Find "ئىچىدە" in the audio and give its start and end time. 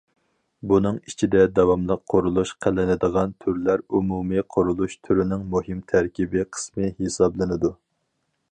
1.09-1.41